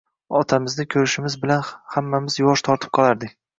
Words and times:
Otamizni 0.37 0.85
ko‘rishimiz 0.93 1.35
bilan 1.45 1.63
hammamiz 1.97 2.41
yuvosh 2.43 2.67
tortib 2.71 2.97
qolardik. 3.01 3.41